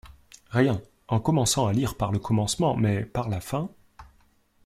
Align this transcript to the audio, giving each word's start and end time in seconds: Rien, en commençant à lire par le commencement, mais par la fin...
Rien, 0.49 0.81
en 1.09 1.19
commençant 1.19 1.67
à 1.67 1.73
lire 1.73 1.95
par 1.95 2.11
le 2.11 2.17
commencement, 2.17 2.75
mais 2.75 3.05
par 3.05 3.29
la 3.29 3.39
fin... 3.39 3.69